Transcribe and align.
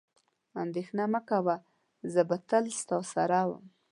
اندېښنه 0.63 1.05
مه 1.11 1.21
کوه، 1.29 1.55
زه 2.13 2.21
به 2.29 2.37
تل 2.49 2.65
ستا 2.81 2.97
سره 3.13 3.37
وم. 3.47 3.63